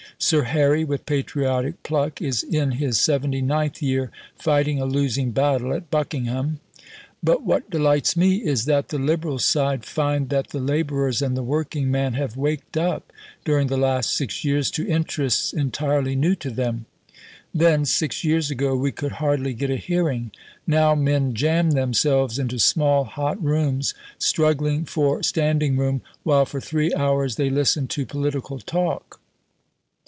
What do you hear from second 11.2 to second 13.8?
and the working man have waked up during the